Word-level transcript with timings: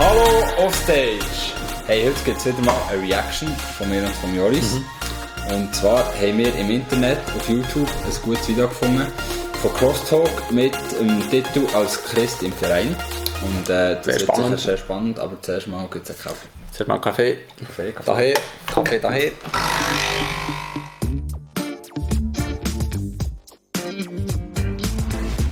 Hallo 0.00 0.66
Offstage! 0.66 1.52
Hey, 1.86 2.06
heute 2.06 2.24
gibt 2.24 2.38
es 2.38 2.46
wieder 2.46 2.62
mal 2.62 2.74
eine 2.88 3.02
Reaction 3.02 3.48
von 3.76 3.90
mir 3.90 4.02
und 4.02 4.14
von 4.14 4.34
Joris. 4.34 4.78
Und 5.50 5.74
zwar 5.74 6.06
haben 6.14 6.38
wir 6.38 6.54
im 6.56 6.70
Internet 6.70 7.18
auf 7.36 7.46
YouTube 7.50 7.86
ein 8.06 8.22
gutes 8.22 8.48
Video 8.48 8.66
gefunden 8.66 9.06
von 9.60 9.74
Crosstalk 9.74 10.50
mit 10.50 10.72
dem 10.98 11.20
Titel 11.28 11.66
als 11.74 12.02
Christ 12.02 12.42
im 12.42 12.52
Verein. 12.54 12.96
Und 13.42 13.68
äh, 13.68 13.96
das 13.96 14.06
Sehr 14.06 14.14
wird 14.14 14.22
spannend. 14.22 14.58
sicher 14.58 14.70
sehr 14.70 14.76
spannend, 14.78 15.18
aber 15.18 15.42
zuerst 15.42 15.68
mal 15.68 15.86
gibt 15.92 16.08
es 16.08 16.16
einen 16.16 16.24
Kaffee. 16.24 16.48
Zuerst 16.72 16.88
mal 16.88 16.98
Kaffee. 16.98 17.38
Kaffee, 17.58 17.92
Kaffee. 17.92 18.06
Daher. 18.10 18.34
Kaffee 18.72 18.98
daher. 19.00 19.32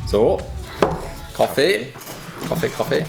So. 0.06 0.40
Kaffee. 1.36 1.92
Kaffee, 2.48 2.68
Kaffee. 2.70 3.04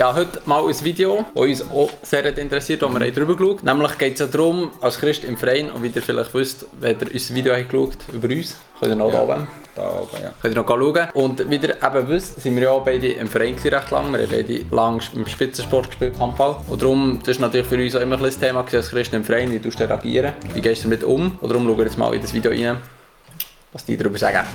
Ja, 0.00 0.14
heute 0.14 0.40
mal 0.46 0.66
ein 0.66 0.82
Video, 0.82 1.26
das 1.34 1.44
uns 1.44 1.70
auch 1.70 1.90
sehr 2.00 2.24
interessiert, 2.38 2.80
wo 2.80 2.88
wir 2.88 3.12
drüber 3.12 3.36
geschaut 3.36 3.62
Nämlich 3.62 3.98
geht 3.98 4.14
es 4.14 4.20
ja 4.20 4.28
darum, 4.28 4.70
als 4.80 4.98
Christ 4.98 5.24
im 5.24 5.36
Verein, 5.36 5.70
und 5.70 5.82
wie 5.82 5.88
ihr 5.88 6.00
vielleicht 6.00 6.32
wisst, 6.32 6.64
wenn 6.80 6.98
ihr 6.98 7.12
unser 7.12 7.34
Video 7.34 7.54
habt 7.54 7.68
geschaut 7.68 7.98
über 8.10 8.28
uns, 8.28 8.56
könnt 8.78 8.92
ihr 8.92 8.96
noch 8.96 9.12
da 9.12 9.22
oben. 9.22 9.46
Da 9.74 9.90
oben, 9.90 10.22
ja. 10.22 10.32
Könnt 10.40 10.56
ihr 10.56 10.62
noch 10.62 10.66
schauen. 10.66 11.08
Und 11.12 11.50
wie 11.50 11.56
ihr 11.56 11.76
eben 11.84 12.08
wisst, 12.08 12.40
sind 12.40 12.56
wir 12.56 12.62
ja 12.62 12.70
auch 12.70 12.82
beide 12.82 13.08
im 13.08 13.28
Verein 13.28 13.56
recht 13.56 13.90
lang. 13.90 14.10
Wir 14.10 14.20
haben 14.20 14.30
beide 14.30 14.64
lang 14.70 15.02
im 15.12 15.26
Spitzensport 15.26 15.88
gespielt, 15.88 16.18
Handball. 16.18 16.56
Und 16.66 16.80
darum, 16.80 17.18
das 17.18 17.36
ist 17.36 17.40
natürlich 17.40 17.66
für 17.66 17.76
uns 17.76 17.94
auch 17.94 18.00
immer 18.00 18.16
ein 18.16 18.22
das 18.22 18.38
Thema 18.38 18.64
als 18.72 18.88
Christen 18.88 19.16
im 19.16 19.24
Verein. 19.24 19.52
Wie 19.52 19.58
du 19.58 19.68
reagieren? 19.68 20.32
Wie 20.54 20.62
gehst 20.62 20.82
du 20.82 20.88
damit 20.88 21.04
um? 21.04 21.36
Und 21.42 21.50
darum 21.50 21.66
schauen 21.66 21.76
wir 21.76 21.84
jetzt 21.84 21.98
mal 21.98 22.14
in 22.14 22.22
das 22.22 22.32
Video 22.32 22.52
rein, 22.52 22.78
was 23.74 23.84
die 23.84 23.98
darüber 23.98 24.16
sagen. 24.16 24.46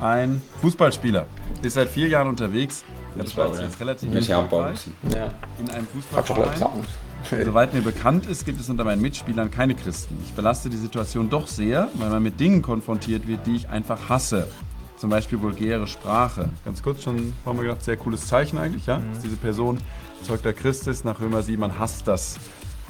Ein 0.00 0.42
Fußballspieler 0.60 1.28
ist 1.62 1.74
seit 1.74 1.88
vier 1.88 2.08
Jahren 2.08 2.26
unterwegs. 2.26 2.84
Fußball, 3.24 3.54
ja. 3.54 3.62
jetzt 3.62 3.80
relativ 3.80 4.28
erfolgreich 4.28 4.80
Ja, 5.14 5.30
in 5.58 5.70
einem 5.70 5.86
Fußballverein. 5.86 6.52
gesagt. 6.52 7.44
Soweit 7.44 7.74
mir 7.74 7.80
bekannt 7.82 8.26
ist, 8.26 8.44
gibt 8.44 8.60
es 8.60 8.68
unter 8.68 8.84
meinen 8.84 9.02
Mitspielern 9.02 9.50
keine 9.50 9.74
Christen. 9.74 10.16
Ich 10.24 10.32
belaste 10.32 10.70
die 10.70 10.76
Situation 10.76 11.28
doch 11.28 11.48
sehr, 11.48 11.88
weil 11.94 12.10
man 12.10 12.22
mit 12.22 12.38
Dingen 12.38 12.62
konfrontiert 12.62 13.26
wird, 13.26 13.46
die 13.46 13.56
ich 13.56 13.68
einfach 13.68 14.08
hasse. 14.08 14.46
Zum 14.96 15.10
Beispiel 15.10 15.40
vulgäre 15.40 15.86
Sprache. 15.86 16.48
Ganz 16.64 16.82
kurz 16.82 17.02
schon, 17.02 17.32
haben 17.44 17.58
wir 17.58 17.64
gedacht, 17.64 17.84
sehr 17.84 17.96
cooles 17.96 18.26
Zeichen 18.26 18.58
eigentlich, 18.58 18.86
ja? 18.86 19.00
Dass 19.12 19.22
diese 19.22 19.36
Person 19.36 19.78
zeugter 20.22 20.52
Christ 20.52 20.86
ist, 20.86 21.04
nach 21.04 21.20
Römer 21.20 21.42
7, 21.42 21.60
man 21.60 21.78
hasst 21.78 22.06
das. 22.06 22.38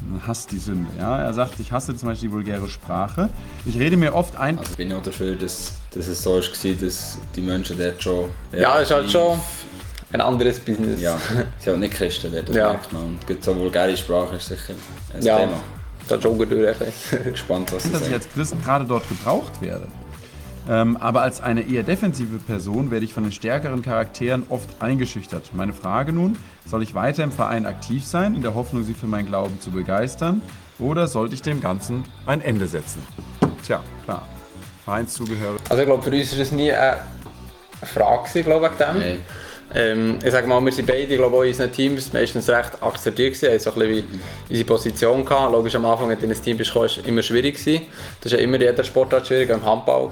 Man 0.06 0.20
hasst 0.26 0.52
die 0.52 0.58
Sünde, 0.58 0.90
ja? 0.98 1.18
Er 1.18 1.32
sagt, 1.32 1.58
ich 1.58 1.72
hasse 1.72 1.96
zum 1.96 2.08
Beispiel 2.10 2.28
die 2.28 2.34
vulgäre 2.34 2.68
Sprache. 2.68 3.30
Ich 3.64 3.78
rede 3.78 3.96
mir 3.96 4.14
oft 4.14 4.36
ein, 4.36 4.58
Also 4.58 4.70
ich 4.72 4.76
bin 4.76 4.92
auch 4.92 5.02
dafür, 5.02 5.34
dass, 5.34 5.72
dass 5.92 6.06
es 6.06 6.22
so 6.22 6.34
war, 6.34 6.40
dass 6.40 7.18
die 7.34 7.40
Menschen 7.40 7.78
dort 7.78 8.02
schon... 8.02 8.28
Ja, 8.52 8.74
das 8.74 8.82
ist 8.82 8.94
halt 8.94 9.10
schon 9.10 9.40
ein 10.12 10.20
anderes 10.20 10.60
Business. 10.60 11.00
Ja, 11.00 11.18
sie 11.58 11.70
halt 11.70 11.80
nicht 11.80 11.94
Christen 11.94 12.32
dort, 12.32 12.48
das 12.48 12.56
Ja. 12.56 12.68
merkt 12.70 12.92
man. 12.92 13.02
Und 13.04 13.26
gibt 13.26 13.42
so 13.44 13.56
vulgäre 13.56 13.96
Sprache 13.96 14.36
ist 14.36 14.48
sicher 14.48 14.74
ein 15.14 15.22
ja 15.22 15.38
Thema. 15.38 15.60
das 16.08 16.18
ist 16.18 16.22
schon 16.22 16.38
gut 16.38 16.50
durch. 16.50 16.76
Gespannt, 17.24 17.72
was 17.72 17.82
sie 17.84 17.90
dass 17.92 18.06
ich 18.06 18.12
als 18.14 18.28
Christ 18.32 18.54
gerade 18.64 18.84
dort 18.84 19.08
gebraucht 19.08 19.60
werde. 19.60 19.88
Ähm, 20.68 20.96
aber 20.96 21.22
als 21.22 21.40
eine 21.40 21.60
eher 21.62 21.84
defensive 21.84 22.38
Person 22.38 22.90
werde 22.90 23.04
ich 23.04 23.14
von 23.14 23.22
den 23.22 23.30
stärkeren 23.32 23.82
Charakteren 23.82 24.42
oft 24.48 24.68
eingeschüchtert. 24.80 25.50
Meine 25.54 25.72
Frage 25.72 26.12
nun, 26.12 26.36
soll 26.66 26.82
ich 26.82 26.92
weiter 26.94 27.22
im 27.22 27.30
Verein 27.30 27.66
aktiv 27.66 28.04
sein, 28.04 28.34
in 28.34 28.42
der 28.42 28.54
Hoffnung, 28.54 28.82
sie 28.82 28.94
für 28.94 29.06
meinen 29.06 29.26
Glauben 29.26 29.60
zu 29.60 29.70
begeistern? 29.70 30.42
Oder 30.80 31.06
sollte 31.06 31.34
ich 31.34 31.42
dem 31.42 31.60
Ganzen 31.60 32.04
ein 32.26 32.40
Ende 32.40 32.66
setzen? 32.66 33.00
Tja, 33.64 33.80
klar. 34.04 34.26
Vereinszugehörig. 34.84 35.60
Also 35.68 35.82
ich 35.82 35.86
glaube, 35.86 36.02
für 36.02 36.10
uns 36.10 36.32
war 36.32 36.40
es 36.42 36.52
nie 36.52 36.72
eine 36.72 36.96
Frage, 37.82 38.42
glaube 38.42 38.66
ich, 38.72 38.80
wegen 38.80 38.92
dem. 38.92 38.98
Nein. 39.00 39.18
Ähm, 39.74 40.18
ich 40.24 40.30
sage 40.30 40.46
mal, 40.46 40.64
wir 40.64 40.72
sind 40.72 40.86
beide, 40.86 41.16
glaube 41.16 41.36
ich, 41.36 41.42
in 41.42 41.48
unseren 41.48 41.72
Teams 41.72 42.12
meistens 42.12 42.48
recht 42.48 42.80
akzeptiert 42.80 43.34
gewesen, 43.34 43.52
haben 43.52 43.58
so 43.58 43.72
ein 43.72 43.78
bisschen 43.78 44.08
wie 44.48 44.50
unsere 44.50 44.66
Position 44.66 45.24
gehabt. 45.24 45.52
Logisch, 45.52 45.74
am 45.74 45.84
Anfang, 45.84 46.08
wenn 46.08 46.18
du 46.18 46.24
in 46.24 46.32
ein 46.32 46.42
Team 46.42 46.56
bist, 46.56 46.74
war 46.74 46.84
es 46.84 46.98
immer 46.98 47.22
schwierig 47.22 47.58
gewesen. 47.58 47.86
Das 48.20 48.32
ist 48.32 48.38
ja 48.38 48.44
immer 48.44 48.58
jeder 48.58 48.84
Sportart 48.84 49.26
schwierig, 49.26 49.50
auch 49.50 49.56
im 49.56 49.64
Handball. 49.64 50.10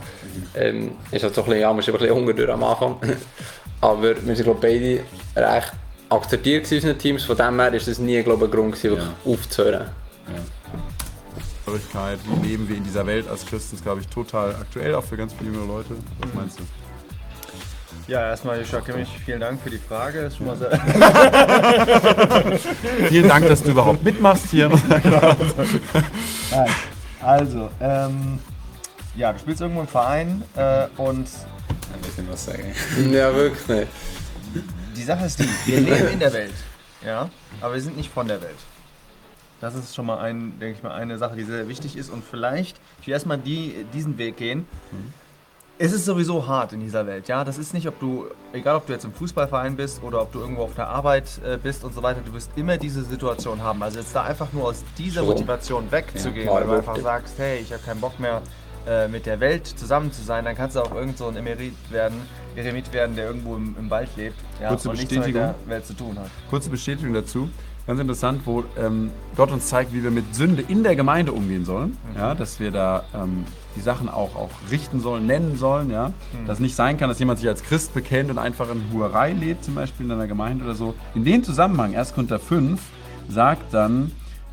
Ähm, 0.54 0.92
ist 1.10 1.22
halt 1.22 1.34
so 1.34 1.42
ein 1.42 1.46
bisschen, 1.46 1.60
ja, 1.60 1.68
man 1.68 1.78
ist 1.78 1.88
ein 1.88 1.92
bisschen 1.92 2.14
Hunger 2.14 2.32
durch 2.32 2.50
am 2.50 2.64
Anfang. 2.64 2.96
Aber 3.80 4.02
wir 4.02 4.36
sind, 4.36 4.44
glaube 4.44 4.66
ich, 4.66 5.04
beide 5.36 5.54
recht 5.54 5.72
akzeptiert 6.08 6.64
gewesen 6.64 6.74
in 6.74 6.78
unseren 6.80 6.98
Teams. 6.98 7.24
Von 7.24 7.36
dem 7.36 7.60
her 7.60 7.74
ist 7.74 7.86
das 7.86 7.98
nie, 7.98 8.22
glaube 8.22 8.44
ich, 8.44 8.50
ein 8.50 8.56
Grund 8.56 8.74
gewesen, 8.74 8.90
wirklich 8.90 9.10
aufzuhören. 9.24 9.86
Wie 11.66 12.48
leben 12.48 12.68
wir 12.68 12.76
in 12.76 12.84
dieser 12.84 13.06
Welt 13.06 13.28
als 13.28 13.46
Christen? 13.46 13.76
ist, 13.76 13.82
glaube 13.82 14.00
ich, 14.00 14.08
total 14.08 14.50
aktuell, 14.50 14.94
auch 14.94 15.04
für 15.04 15.16
ganz 15.16 15.32
viele 15.32 15.52
junge 15.52 15.66
Leute. 15.66 15.94
Was 16.20 16.34
meinst 16.34 16.58
du? 16.58 16.83
Ja, 18.06 18.28
erstmal, 18.28 18.58
Joshua 18.58 18.80
Kimmich, 18.80 19.08
vielen 19.24 19.40
Dank 19.40 19.62
für 19.62 19.70
die 19.70 19.78
Frage. 19.78 20.22
Das 20.22 20.34
ist 20.34 20.38
schon 20.38 20.46
mal 20.46 20.56
sehr 20.56 20.70
Vielen 23.08 23.28
Dank, 23.28 23.48
dass 23.48 23.62
du 23.62 23.70
überhaupt 23.70 24.04
mitmachst 24.04 24.50
hier. 24.50 24.68
Nein. 24.68 24.82
Also, 27.22 27.70
ähm, 27.80 28.38
ja, 29.16 29.32
du 29.32 29.38
spielst 29.38 29.62
irgendwo 29.62 29.80
im 29.80 29.88
Verein 29.88 30.42
äh, 30.54 30.86
und 30.98 31.26
Ein 31.94 32.00
bisschen 32.02 32.30
was 32.30 32.44
sagen. 32.44 32.74
Ja, 33.10 33.34
wirklich 33.34 33.88
die 34.94 35.02
Sache 35.02 35.26
ist 35.26 35.38
die, 35.38 35.48
wir 35.66 35.80
leben 35.80 36.08
in 36.08 36.18
der 36.18 36.32
Welt, 36.32 36.54
ja, 37.04 37.28
aber 37.60 37.74
wir 37.74 37.80
sind 37.80 37.96
nicht 37.96 38.12
von 38.12 38.28
der 38.28 38.40
Welt. 38.40 38.56
Das 39.60 39.74
ist 39.74 39.94
schon 39.94 40.06
mal 40.06 40.18
ein, 40.18 40.58
denke 40.58 40.76
ich 40.76 40.82
mal, 40.82 40.92
eine 40.92 41.18
Sache, 41.18 41.36
die 41.36 41.44
sehr 41.44 41.68
wichtig 41.68 41.96
ist 41.96 42.10
und 42.10 42.24
vielleicht, 42.24 42.78
ich 43.00 43.06
will 43.06 43.14
erstmal 43.14 43.38
die, 43.38 43.86
diesen 43.92 44.18
Weg 44.18 44.36
gehen. 44.36 44.66
Es 45.76 45.92
ist 45.92 46.04
sowieso 46.04 46.46
hart 46.46 46.72
in 46.72 46.78
dieser 46.80 47.04
Welt, 47.04 47.26
ja. 47.26 47.42
Das 47.42 47.58
ist 47.58 47.74
nicht, 47.74 47.88
ob 47.88 47.98
du, 47.98 48.26
egal 48.52 48.76
ob 48.76 48.86
du 48.86 48.92
jetzt 48.92 49.04
im 49.04 49.12
Fußballverein 49.12 49.74
bist 49.74 50.02
oder 50.04 50.22
ob 50.22 50.30
du 50.30 50.38
irgendwo 50.38 50.62
auf 50.62 50.74
der 50.74 50.86
Arbeit 50.86 51.40
äh, 51.44 51.56
bist 51.56 51.82
und 51.82 51.92
so 51.92 52.00
weiter, 52.02 52.20
du 52.24 52.32
wirst 52.32 52.52
immer 52.54 52.76
diese 52.76 53.02
Situation 53.02 53.60
haben. 53.60 53.82
Also 53.82 53.98
jetzt 53.98 54.14
da 54.14 54.22
einfach 54.22 54.52
nur 54.52 54.68
aus 54.68 54.84
dieser 54.96 55.22
So. 55.22 55.26
Motivation 55.26 55.90
wegzugehen, 55.90 56.46
Ja, 56.46 56.54
weil 56.54 56.64
du 56.64 56.72
einfach 56.74 56.96
sagst, 56.98 57.34
hey, 57.38 57.58
ich 57.58 57.72
habe 57.72 57.82
keinen 57.82 58.00
Bock 58.00 58.20
mehr 58.20 58.40
äh, 58.86 59.08
mit 59.08 59.26
der 59.26 59.40
Welt 59.40 59.66
zusammen 59.66 60.12
zu 60.12 60.22
sein, 60.22 60.44
dann 60.44 60.54
kannst 60.54 60.76
du 60.76 60.80
auch 60.80 60.94
irgend 60.94 61.18
so 61.18 61.26
ein 61.26 61.36
Emerit 61.36 61.74
werden, 61.90 62.20
Eremit 62.54 62.92
werden, 62.92 63.16
der 63.16 63.26
irgendwo 63.26 63.56
im, 63.56 63.74
im 63.76 63.90
Wald 63.90 64.10
lebt 64.16 64.36
ja, 64.60 64.68
Kurze 64.68 64.90
und 64.90 64.96
nichts 64.98 65.12
mit 65.12 65.34
der. 65.34 65.56
Welt 65.66 65.86
zu 65.86 65.94
tun 65.94 66.16
hat. 66.16 66.30
Kurze 66.50 66.70
Bestätigung 66.70 67.14
dazu. 67.14 67.48
Ganz 67.86 68.00
interessant, 68.00 68.40
wo 68.46 68.64
ähm, 68.78 69.10
Gott 69.36 69.50
uns 69.50 69.66
zeigt, 69.66 69.92
wie 69.92 70.02
wir 70.02 70.10
mit 70.10 70.34
Sünde 70.34 70.64
in 70.66 70.82
der 70.82 70.96
Gemeinde 70.96 71.32
umgehen 71.32 71.66
sollen. 71.66 71.98
Ja, 72.16 72.34
dass 72.34 72.58
wir 72.58 72.70
da 72.70 73.04
ähm, 73.14 73.44
die 73.76 73.80
Sachen 73.80 74.08
auch, 74.08 74.36
auch 74.36 74.48
richten 74.70 75.00
sollen, 75.00 75.26
nennen 75.26 75.58
sollen. 75.58 75.90
Ja? 75.90 76.12
Dass 76.46 76.60
nicht 76.60 76.76
sein 76.76 76.96
kann, 76.96 77.10
dass 77.10 77.18
jemand 77.18 77.40
sich 77.40 77.48
als 77.48 77.62
Christ 77.62 77.92
bekennt 77.92 78.30
und 78.30 78.38
einfach 78.38 78.70
in 78.70 78.82
Huerei 78.92 79.32
lebt, 79.32 79.64
zum 79.64 79.74
Beispiel 79.74 80.06
in 80.06 80.12
einer 80.12 80.26
Gemeinde 80.26 80.64
oder 80.64 80.74
so. 80.74 80.94
In 81.14 81.24
dem 81.24 81.44
Zusammenhang, 81.44 81.94
1. 81.94 82.14
Korinther 82.14 82.38
5, 82.38 82.80
sagt 83.28 83.74
dann 83.74 84.12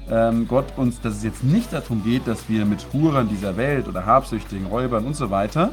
ähm, 0.09 0.47
Gott 0.49 0.65
uns, 0.75 0.99
dass 0.99 1.15
es 1.15 1.23
jetzt 1.23 1.43
nicht 1.43 1.71
darum 1.71 2.03
geht, 2.03 2.27
dass 2.27 2.49
wir 2.49 2.65
mit 2.65 2.85
Hurern 2.91 3.29
dieser 3.29 3.55
Welt 3.55 3.87
oder 3.87 4.05
Habsüchtigen, 4.05 4.65
Räubern 4.67 5.05
und 5.05 5.15
so 5.15 5.29
weiter 5.29 5.71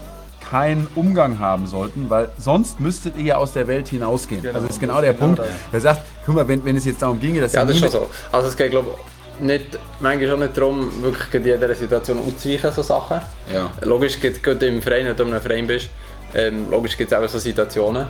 keinen 0.51 0.87
Umgang 0.95 1.39
haben 1.39 1.67
sollten, 1.67 2.09
weil 2.11 2.31
sonst 2.39 2.81
müsstet 2.81 3.17
ihr 3.17 3.25
ja 3.25 3.37
aus 3.37 3.53
der 3.53 3.67
Welt 3.69 3.89
hinausgehen. 3.89 4.43
Genau, 4.43 4.55
also 4.55 4.67
das 4.67 4.77
ist 4.77 4.81
genau 4.81 5.01
der 5.01 5.13
genau 5.15 5.27
Punkt. 5.27 5.39
das. 5.41 5.49
Er 5.73 5.81
sagt, 5.81 6.03
guck 6.25 6.35
mal, 6.37 6.49
wenn, 6.49 6.65
wenn 6.65 6.77
es 6.77 6.85
jetzt 6.85 7.03
darum 7.03 7.21
ginge, 7.21 7.41
dass 7.41 7.53
Ja, 7.53 7.65
das 7.65 7.75
ist 7.75 7.81
schon 7.81 7.91
so. 7.91 8.11
Also 8.33 8.49
es 8.49 8.57
geht, 8.57 8.71
glaube 8.71 8.89
ich, 9.39 9.43
nicht, 9.43 9.79
manchmal 10.01 10.33
auch 10.33 10.39
nicht 10.39 10.57
darum, 10.57 11.03
wirklich 11.03 11.35
in 11.35 11.45
jeder 11.45 11.75
Situation 11.75 12.19
auszuweichen, 12.19 12.73
so 12.73 12.83
Sachen. 12.83 13.21
Ja. 13.53 13.71
Logisch 13.83 14.19
gibt 14.21 14.45
es 14.47 14.63
im 14.63 14.83
Verein, 14.83 15.07
wenn 15.07 15.17
du 15.17 15.23
in 15.25 15.33
einem 15.33 15.41
Verein 15.43 15.67
bist, 15.67 15.91
ähm, 16.35 16.71
logisch 16.71 16.97
gibt 16.97 17.13
es 17.13 17.19
auch 17.19 17.29
so 17.29 17.39
Situationen. 17.39 18.07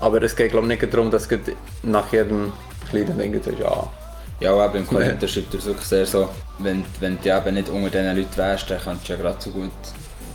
Aber 0.00 0.22
es 0.22 0.34
geht, 0.34 0.50
glaube 0.52 0.72
ich, 0.72 0.80
nicht 0.80 0.92
darum, 0.94 1.10
dass 1.10 1.28
du 1.28 1.36
nach 1.82 2.10
jedem 2.12 2.52
kleinen 2.90 3.18
Ding 3.18 3.42
sagst, 3.42 3.58
ja, 3.58 3.88
Ja, 4.40 4.54
aber 4.54 4.78
im 4.78 4.86
Korinther 4.86 5.28
schreibt 5.28 5.52
er 5.54 5.58
es 5.60 5.66
wirklich 5.66 5.86
sehr 5.86 6.06
so, 6.06 6.28
wenn, 6.58 6.84
wenn 7.00 7.18
du 7.22 7.28
eben 7.28 7.54
nicht 7.54 7.68
unter 7.68 7.90
diesen 7.90 8.16
Leuten 8.16 8.36
wärst, 8.36 8.70
dann 8.70 8.80
könntest 8.80 9.08
du 9.08 9.12
ja 9.12 9.18
gerade 9.18 9.36
so 9.38 9.50
gut 9.50 9.70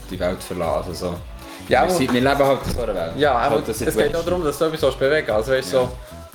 die 0.09 0.19
Welt 0.19 0.41
verlassen. 0.43 0.89
Also, 0.89 1.05
Ja, 1.67 1.69
wir, 1.69 1.79
aber- 1.81 1.89
sind, 1.91 2.13
wir 2.13 2.21
leben 2.21 2.38
halt 2.39 2.59
in 2.67 2.73
so 2.73 2.81
einer 2.81 2.95
Welt. 2.95 3.11
Ja, 3.17 3.31
aber 3.33 3.55
Halt 3.55 3.69
es 3.69 3.79
geht 3.97 4.16
auch 4.16 4.25
darum, 4.25 4.43
dass 4.43 4.57
du 4.57 4.66
etwas 4.66 4.81
willst 4.83 4.99
bewegen 4.99 5.31
Also 5.31 5.51
weißt 5.51 5.73
du, 5.73 5.77
so, 5.77 5.89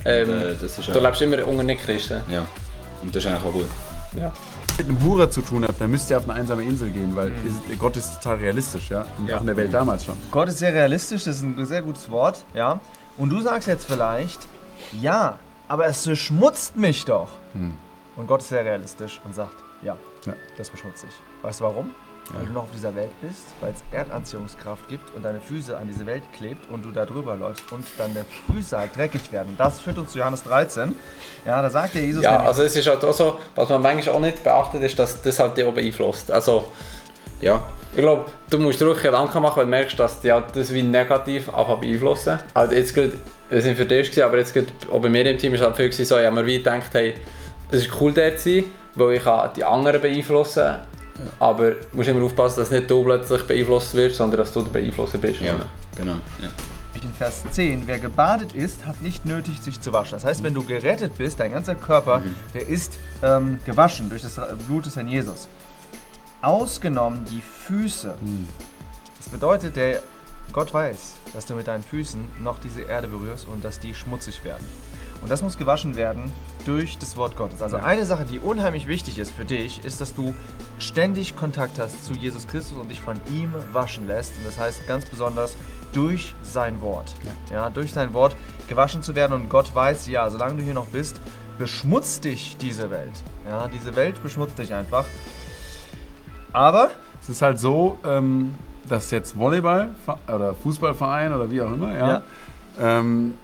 ähm, 0.04 0.28
Und, 0.30 0.36
äh, 0.42 0.54
das 0.60 0.78
ist 0.78 0.88
du 0.88 0.92
ja- 0.92 1.00
lebst 1.00 1.22
immer 1.22 1.46
unter 1.46 1.62
Nicht-Christen. 1.62 2.22
Ja, 2.28 2.46
und 3.02 3.14
das 3.14 3.24
ist 3.24 3.30
eigentlich 3.30 3.44
auch 3.46 3.52
gut. 3.52 3.66
Ja. 4.16 4.32
mit 4.78 4.88
einem 4.88 5.04
Hurer 5.04 5.30
zu 5.30 5.42
tun 5.42 5.64
habt, 5.68 5.78
dann 5.80 5.90
müsst 5.90 6.08
ihr 6.10 6.16
auf 6.16 6.24
eine 6.28 6.38
einsame 6.40 6.62
Insel 6.62 6.88
gehen, 6.90 7.14
weil 7.14 7.28
ist, 7.44 7.78
Gott 7.78 7.96
ist 7.98 8.14
total 8.22 8.38
realistisch, 8.38 8.88
ja. 8.88 9.04
Und 9.18 9.30
auch 9.32 9.40
in 9.42 9.46
der 9.46 9.56
Welt 9.56 9.74
damals 9.74 10.04
schon. 10.06 10.16
Gott 10.30 10.48
ist 10.48 10.58
sehr 10.58 10.72
realistisch, 10.72 11.24
das 11.24 11.36
ist 11.36 11.42
ein 11.42 11.66
sehr 11.66 11.82
gutes 11.82 12.10
Wort, 12.10 12.44
ja. 12.54 12.80
Und 13.18 13.28
du 13.30 13.40
sagst 13.42 13.68
jetzt 13.68 13.84
vielleicht, 13.86 14.40
ja, 14.92 15.38
aber 15.68 15.84
es 15.86 16.04
beschmutzt 16.06 16.76
mich 16.76 17.04
doch. 17.04 17.28
Und 18.16 18.26
Gott 18.26 18.40
ist 18.40 18.48
sehr 18.48 18.64
realistisch 18.64 19.20
und 19.24 19.34
sagt, 19.34 19.52
ja, 19.82 19.96
Ja. 20.24 20.32
das 20.56 20.70
beschmutzt 20.70 21.02
dich. 21.02 21.10
Weißt 21.42 21.60
du 21.60 21.64
warum? 21.64 21.90
Weil 22.32 22.46
du 22.46 22.52
noch 22.52 22.62
auf 22.62 22.70
dieser 22.72 22.94
Welt 22.94 23.10
bist, 23.20 23.46
weil 23.60 23.72
es 23.72 23.82
Erdanziehungskraft 23.90 24.88
gibt 24.88 25.14
und 25.14 25.24
deine 25.24 25.40
Füße 25.40 25.76
an 25.76 25.88
diese 25.88 26.06
Welt 26.06 26.22
klebt 26.36 26.70
und 26.70 26.84
du 26.84 26.90
da 26.90 27.04
drüber 27.04 27.34
läufst 27.36 27.70
und 27.72 27.84
dann 27.98 28.14
deine 28.14 28.26
Füße 28.52 28.78
halt 28.78 28.96
dreckig 28.96 29.32
werden. 29.32 29.54
Das 29.58 29.80
führt 29.80 29.98
uns 29.98 30.12
zu 30.12 30.18
Johannes 30.18 30.42
13. 30.44 30.94
Ja, 31.44 31.60
da 31.60 31.70
sagt 31.70 31.94
der 31.94 32.02
Jesus 32.02 32.22
Ja, 32.22 32.40
also 32.40 32.62
es 32.62 32.76
ist 32.76 32.86
halt 32.86 33.04
auch 33.04 33.12
so, 33.12 33.38
was 33.54 33.68
man 33.68 33.82
manchmal 33.82 34.14
auch 34.14 34.20
nicht 34.20 34.44
beachtet, 34.44 34.82
ist, 34.82 34.98
dass 34.98 35.20
das 35.20 35.38
halt 35.38 35.56
die 35.56 35.64
auch 35.64 35.72
beeinflusst. 35.74 36.30
Also, 36.30 36.66
Ja, 37.40 37.62
Ich 37.92 38.00
glaube, 38.00 38.26
du 38.48 38.58
musst 38.58 38.80
dir 38.80 38.86
wirklich 38.86 39.04
Gedanken 39.04 39.42
machen, 39.42 39.56
wenn 39.56 39.66
du 39.66 39.70
merkst, 39.70 39.98
dass 39.98 40.20
dich 40.20 40.30
halt 40.30 40.44
das 40.54 40.72
wie 40.72 40.82
negativ 40.82 41.48
auch 41.48 41.78
beeinflussen. 41.78 42.38
Also 42.54 42.74
jetzt 42.74 42.94
gerade, 42.94 43.14
wir 43.48 43.62
sind 43.62 43.76
für 43.76 43.86
dich, 43.86 44.22
aber 44.22 44.38
jetzt 44.38 44.54
gerade, 44.54 44.68
auch 44.92 45.00
bei 45.00 45.08
mir 45.08 45.26
im 45.26 45.36
Team 45.38 45.54
ist 45.54 45.62
halt 45.62 45.74
viel 45.74 45.92
so, 45.92 46.16
habe 46.16 46.30
mir 46.30 46.46
wie 46.46 46.58
gedacht, 46.58 46.90
hey, 46.92 47.14
es 47.72 47.86
ist 47.86 48.00
cool 48.00 48.12
dort 48.12 48.38
zu 48.38 48.50
sein, 48.50 48.64
weil 48.94 49.16
ich 49.16 49.22
die 49.56 49.64
anderen 49.64 50.00
beeinflussen 50.00 50.62
kann. 50.62 50.89
Aber 51.38 51.72
du 51.72 51.86
musst 51.92 52.08
immer 52.08 52.24
aufpassen, 52.24 52.60
dass 52.60 52.70
nicht 52.70 52.90
du 52.90 53.02
plötzlich 53.04 53.42
beeinflusst 53.42 53.94
wirst, 53.94 54.16
sondern 54.16 54.38
dass 54.40 54.52
du 54.52 54.62
der 54.62 54.70
Beeinflusser 54.70 55.18
bist. 55.18 55.40
Ja, 55.40 55.56
genau. 55.96 56.16
Ja. 56.40 56.48
In 57.02 57.14
Vers 57.14 57.44
10, 57.50 57.86
wer 57.86 57.98
gebadet 57.98 58.52
ist, 58.52 58.84
hat 58.84 59.00
nicht 59.00 59.24
nötig, 59.24 59.60
sich 59.60 59.80
zu 59.80 59.90
waschen. 59.92 60.12
Das 60.12 60.24
heißt, 60.24 60.42
wenn 60.42 60.52
du 60.52 60.62
gerettet 60.62 61.16
bist, 61.16 61.40
dein 61.40 61.52
ganzer 61.52 61.74
Körper, 61.74 62.22
der 62.52 62.68
ist 62.68 62.98
ähm, 63.22 63.58
gewaschen 63.64 64.10
durch 64.10 64.20
das 64.20 64.38
Blut 64.66 64.84
des 64.84 64.96
Herrn 64.96 65.08
Jesus. 65.08 65.48
Ausgenommen 66.42 67.24
die 67.30 67.40
Füße. 67.40 68.14
Das 69.16 69.28
bedeutet, 69.30 69.76
der 69.76 70.02
Gott 70.52 70.74
weiß, 70.74 71.14
dass 71.32 71.46
du 71.46 71.54
mit 71.54 71.68
deinen 71.68 71.84
Füßen 71.84 72.22
noch 72.42 72.58
diese 72.58 72.82
Erde 72.82 73.08
berührst 73.08 73.46
und 73.46 73.64
dass 73.64 73.78
die 73.78 73.94
schmutzig 73.94 74.44
werden. 74.44 74.66
Und 75.22 75.30
das 75.30 75.42
muss 75.42 75.58
gewaschen 75.58 75.96
werden 75.96 76.32
durch 76.64 76.98
das 76.98 77.16
Wort 77.16 77.36
Gottes. 77.36 77.60
Also 77.62 77.76
eine 77.76 78.04
Sache, 78.06 78.24
die 78.24 78.38
unheimlich 78.38 78.86
wichtig 78.86 79.18
ist 79.18 79.32
für 79.32 79.44
dich, 79.44 79.84
ist, 79.84 80.00
dass 80.00 80.14
du 80.14 80.34
ständig 80.78 81.36
Kontakt 81.36 81.78
hast 81.78 82.04
zu 82.04 82.14
Jesus 82.14 82.46
Christus 82.46 82.78
und 82.78 82.90
dich 82.90 83.00
von 83.00 83.20
ihm 83.30 83.54
waschen 83.72 84.06
lässt. 84.06 84.36
Und 84.38 84.46
das 84.46 84.58
heißt 84.58 84.86
ganz 84.86 85.04
besonders 85.06 85.56
durch 85.92 86.34
sein 86.42 86.80
Wort. 86.80 87.14
Ja, 87.50 87.70
durch 87.70 87.92
sein 87.92 88.14
Wort 88.14 88.36
gewaschen 88.68 89.02
zu 89.02 89.14
werden. 89.14 89.32
Und 89.34 89.48
Gott 89.48 89.74
weiß, 89.74 90.06
ja, 90.08 90.30
solange 90.30 90.56
du 90.56 90.62
hier 90.62 90.74
noch 90.74 90.86
bist, 90.86 91.20
beschmutzt 91.58 92.24
dich 92.24 92.56
diese 92.56 92.90
Welt. 92.90 93.12
Ja, 93.46 93.68
diese 93.68 93.94
Welt 93.96 94.22
beschmutzt 94.22 94.58
dich 94.58 94.72
einfach. 94.72 95.04
Aber 96.52 96.90
Es 97.22 97.28
ist 97.28 97.42
halt 97.42 97.58
so, 97.58 97.98
ähm, 98.02 98.54
dass 98.88 99.10
jetzt 99.10 99.38
Volleyball 99.38 99.90
oder 100.26 100.54
Fußballverein 100.54 101.34
oder 101.34 101.50
wie 101.50 101.60
auch 101.60 101.70
immer, 101.70 101.92
ja. 101.94 102.08
Ja. 102.08 102.22
Ähm, 102.80 103.34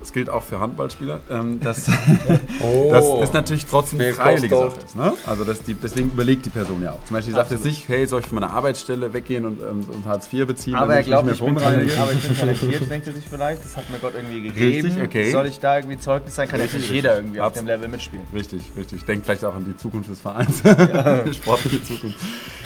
das 0.00 0.12
gilt 0.12 0.30
auch 0.30 0.42
für 0.42 0.58
Handballspieler, 0.60 1.20
ähm, 1.30 1.60
dass 1.60 1.88
Oh. 2.62 2.88
das 2.90 3.28
ist 3.28 3.34
natürlich 3.34 3.66
trotzdem 3.66 4.00
freiwillige. 4.14 4.56
Sache 4.56 4.76
ist. 4.84 4.96
Ne? 4.96 5.12
Also 5.26 5.44
das 5.44 5.62
die, 5.62 5.74
deswegen 5.74 6.10
überlegt 6.10 6.46
die 6.46 6.50
Person 6.50 6.82
ja 6.82 6.92
auch. 6.92 7.04
Zum 7.04 7.16
Beispiel 7.16 7.34
sagt 7.34 7.50
jetzt 7.50 7.64
nicht, 7.64 7.88
hey, 7.88 8.06
soll 8.06 8.20
ich 8.20 8.26
von 8.26 8.40
meiner 8.40 8.52
Arbeitsstelle 8.52 9.12
weggehen 9.12 9.44
und, 9.44 9.60
ähm, 9.60 9.86
und 9.88 10.06
Hartz 10.06 10.32
IV 10.32 10.46
beziehen, 10.46 10.74
Aber 10.74 10.94
er 10.94 11.02
glaubt, 11.02 11.30
ich 11.30 11.40
mehr 11.40 11.52
bin, 11.52 11.62
aber 11.98 12.12
ich 12.12 12.26
bin 12.26 12.36
talentiert, 12.36 12.90
denkt 12.90 13.06
er 13.06 13.12
sich 13.12 13.24
vielleicht. 13.28 13.64
Das 13.64 13.76
hat 13.76 13.90
mir 13.90 13.98
Gott 13.98 14.14
irgendwie 14.14 14.42
gegeben. 14.42 14.86
Richtig, 14.86 15.02
okay. 15.02 15.30
Soll 15.30 15.46
ich 15.46 15.60
da 15.60 15.76
irgendwie 15.76 15.98
Zeugnis 15.98 16.34
sein? 16.34 16.48
Kann 16.48 16.60
natürlich 16.60 16.90
jeder 16.90 17.16
irgendwie 17.16 17.40
auf 17.40 17.52
dem 17.52 17.66
Level 17.66 17.88
mitspielen. 17.88 18.26
Richtig, 18.34 18.62
richtig. 18.76 19.04
Denkt 19.04 19.26
vielleicht 19.26 19.44
auch 19.44 19.54
an 19.54 19.66
die 19.66 19.76
Zukunft 19.76 20.10
des 20.10 20.20
Vereins. 20.20 20.58
Sportliche 21.36 21.82
Zukunft. 21.84 22.18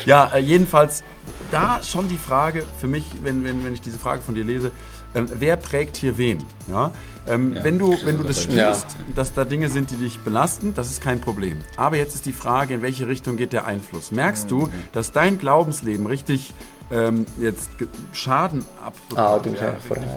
Ja, 0.07 0.31
äh, 0.35 0.39
jedenfalls 0.39 1.03
da 1.51 1.81
schon 1.83 2.09
die 2.09 2.17
Frage 2.17 2.65
für 2.81 2.87
mich, 2.87 3.05
wenn, 3.23 3.45
wenn, 3.45 3.65
wenn 3.65 3.75
ich 3.75 3.81
diese 3.81 3.99
Frage 3.99 4.23
von 4.23 4.35
dir 4.35 4.45
lese, 4.45 4.71
ähm, 5.15 5.29
wer 5.39 5.57
prägt 5.57 5.97
hier 5.97 6.19
wen? 6.19 6.45
Ja? 6.69 6.91
Ähm, 7.27 7.55
Ja, 7.55 7.65
wenn 7.65 7.79
du, 7.79 7.93
das 7.93 8.05
wenn 8.07 8.19
du 8.19 8.25
das 8.25 8.45
aber- 8.47 8.55
Ja. 8.55 8.75
spürst, 8.75 8.97
dass 9.15 9.33
da 9.33 9.45
Dinge 9.45 9.69
sind, 9.71 9.91
die 9.91 9.97
dich 9.97 10.19
belasten, 10.21 10.75
das 10.75 10.91
ist 10.91 11.01
kein 11.03 11.21
Problem. 11.21 11.59
Aber 11.77 11.97
jetzt 11.97 12.15
ist 12.15 12.27
die 12.27 12.33
Frage, 12.33 12.75
in 12.75 12.83
welche 12.83 13.09
Richtung 13.09 13.37
geht 13.37 13.53
der 13.53 13.67
Einfluss? 13.67 14.11
Merkst 14.13 14.51
du, 14.51 14.69
dass 14.93 15.13
dein 15.13 15.39
Glaubensleben 15.39 16.07
richtig 16.07 16.53
ähm, 16.91 17.25
jetzt 17.41 17.71
Schaden 18.13 18.63
ab 18.85 18.93
Ah, 19.17 19.39
du 19.39 19.51
bist 19.51 19.63
ja, 19.63 19.75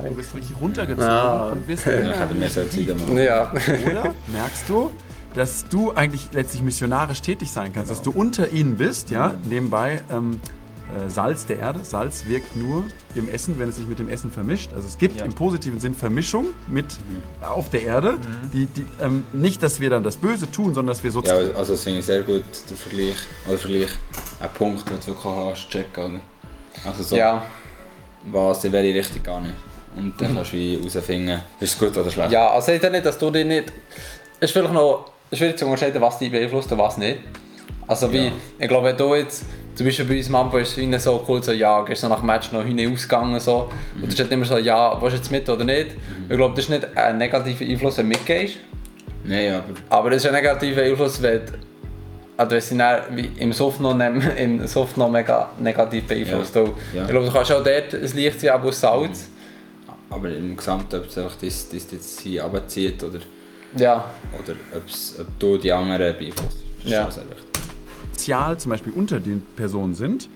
du 0.09 0.15
bist 0.15 0.35
richtig 0.35 0.57
runtergezogen 0.59 1.07
Ja. 1.09 1.45
und 1.45 1.65
wirst 1.67 1.85
Ja. 1.85 2.01
Ja. 3.15 3.51
oder 3.89 4.13
merkst 4.27 4.67
du, 4.67 4.91
dass 5.33 5.65
du 5.69 5.93
eigentlich 5.93 6.27
letztlich 6.33 6.61
missionarisch 6.63 7.21
tätig 7.21 7.51
sein 7.51 7.71
kannst, 7.73 7.89
dass 7.89 8.01
du 8.01 8.11
unter 8.11 8.49
ihnen 8.51 8.75
bist, 8.75 9.11
ja, 9.11 9.35
nebenbei 9.45 10.01
ähm, 10.11 10.41
äh, 10.95 11.09
Salz 11.09 11.45
der 11.45 11.59
Erde. 11.59 11.79
Salz 11.83 12.25
wirkt 12.25 12.55
nur 12.55 12.85
im 13.15 13.27
Essen, 13.29 13.59
wenn 13.59 13.69
es 13.69 13.75
sich 13.77 13.87
mit 13.87 13.99
dem 13.99 14.09
Essen 14.09 14.31
vermischt. 14.31 14.71
Also 14.73 14.87
es 14.87 14.97
gibt 14.97 15.19
Ja. 15.19 15.25
im 15.25 15.33
positiven 15.33 15.79
Sinn 15.79 15.93
Vermischung 15.95 16.47
mit 16.67 16.85
auf 17.41 17.69
der 17.69 17.83
Erde. 17.83 18.17
Die, 18.53 18.65
die, 18.67 18.85
ähm, 19.01 19.25
nicht, 19.33 19.61
dass 19.63 19.79
wir 19.79 19.89
dann 19.89 20.03
das 20.03 20.17
Böse 20.17 20.49
tun, 20.49 20.73
sondern 20.73 20.87
dass 20.93 21.03
wir 21.03 21.09
Ja, 21.09 21.13
sozusagen 21.13 21.55
also 21.55 21.73
das 21.73 21.83
finde 21.83 21.99
ich 21.99 22.05
sehr 22.05 22.21
gut, 22.21 22.43
der 22.69 22.77
Vergleich. 22.77 23.15
Oder 23.47 23.57
Vergleich, 23.57 23.89
ein 24.39 24.49
Punkt, 24.53 24.89
den 24.89 24.97
du 24.99 25.07
wirklich 25.07 25.25
hast, 25.35 25.69
checken. 25.69 26.05
Oder? 26.05 26.19
Also 26.85 27.03
so, 27.03 27.15
ja. 27.15 27.43
was 28.31 28.63
in 28.63 28.71
welche 28.71 28.97
Richtung 28.99 29.23
gar 29.23 29.41
nicht. 29.41 29.53
Und 29.95 30.13
dann 30.21 30.35
kannst 30.35 30.53
du 30.53 30.57
wie 30.57 30.77
herausfinden, 30.77 31.41
ist 31.59 31.73
es 31.73 31.79
gut 31.79 31.97
oder 31.97 32.09
schlecht. 32.11 32.31
Ja, 32.31 32.49
also 32.51 32.71
ich 32.71 32.81
nicht, 32.81 33.05
dass 33.05 33.17
du 33.17 33.31
dich 33.31 33.45
nicht. 33.45 33.73
Es 34.39 34.49
ist 34.49 34.51
vielleicht 34.51 34.73
noch 34.73 35.11
schwierig 35.33 35.57
zu 35.57 35.65
unterscheiden, 35.65 35.99
was 36.01 36.19
dich 36.19 36.31
beeinflusst 36.31 36.71
und 36.71 36.77
was 36.77 36.97
nicht. 36.97 37.19
Also 37.87 38.11
wie, 38.11 38.25
Ja. 38.27 38.31
ich 38.59 38.67
glaube, 38.67 38.87
wenn 38.89 38.97
du 38.97 39.15
jetzt, 39.15 39.43
zum 39.77 39.85
Beispiel 39.85 40.05
bei 40.05 40.17
uns 40.17 40.27
Mambo 40.29 40.57
ist 40.57 40.75
es 40.75 41.03
so 41.03 41.23
cool, 41.27 41.43
so, 41.43 41.51
ja, 41.51 41.81
gehst 41.83 42.01
du 42.01 42.07
nach 42.07 42.17
dem 42.17 42.25
Match 42.25 42.51
noch 42.51 42.63
hin 42.63 42.91
ausgegangen, 42.91 43.39
so. 43.39 43.69
Und 43.95 44.07
du 44.07 44.11
steht 44.11 44.31
immer 44.31 44.43
so, 44.45 44.57
ja, 44.57 44.99
willst 44.99 45.13
du 45.15 45.19
jetzt 45.19 45.31
mit 45.31 45.47
oder 45.47 45.63
nicht? 45.63 45.89
Ich 46.27 46.35
glaube, 46.35 46.55
das 46.55 46.63
ist 46.65 46.69
nicht 46.71 46.97
ein 46.97 47.19
negativer 47.19 47.63
Einfluss, 47.63 47.97
wenn 47.99 48.09
du 48.09 48.17
mitgehst. 48.17 48.55
Nein, 49.23 49.53
aber 49.53 49.65
Aber 49.89 50.09
das 50.09 50.23
ist 50.23 50.27
ein 50.29 50.33
negativer 50.33 50.81
Einfluss, 50.81 51.21
wenn 51.21 51.41
also 52.37 52.75
dann 52.77 53.01
wie 53.15 53.31
im 53.37 53.53
Soft 53.53 53.79
noch, 53.79 53.95
im 54.37 54.65
Soft 54.67 54.97
noch 54.97 55.09
mega 55.11 55.49
negativ 55.59 56.05
beeinflusst. 56.07 56.55
Ja. 56.55 56.63
Ja. 56.63 57.01
Ich 57.03 57.07
glaube, 57.09 57.25
du 57.27 57.31
kannst 57.31 57.51
auch 57.51 57.63
dort 57.63 57.93
ein 57.93 58.15
Licht 58.15 58.39
sein, 58.41 58.49
aber 58.51 58.69
aus 58.69 58.79
Salz. 58.79 59.29
Aber 60.09 60.29
im 60.29 60.55
Gesamten, 60.57 60.95
ob 60.95 61.05
es 61.07 61.17
einfach 61.17 61.35
das, 61.41 61.69
das 61.69 61.91
jetzt 61.91 62.19
hier 62.21 62.43
runterzieht 62.43 63.03
oder, 63.03 63.19
Ja. 63.75 64.05
oder 64.43 64.53
ob's, 64.75 65.15
ob 65.19 65.27
du 65.39 65.57
die 65.57 65.71
anderen 65.71 66.17
beeinflusst. 66.17 66.57
Das 66.77 66.85
ist 66.85 66.91
Ja. 66.91 67.11
sehr 67.11 67.23
wichtig. 67.29 67.56
Sozial 68.27 68.59
zum 68.59 68.71
Beispiel 68.71 68.91
unter 68.91 69.21
den 69.21 69.41
Personen 69.55 69.95
sind. 69.95 70.27